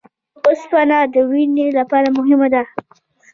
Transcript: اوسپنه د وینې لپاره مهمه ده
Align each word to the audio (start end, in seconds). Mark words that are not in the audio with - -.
اوسپنه 0.47 0.97
د 1.13 1.15
وینې 1.29 1.67
لپاره 1.79 2.07
مهمه 2.17 2.47
ده 2.53 2.63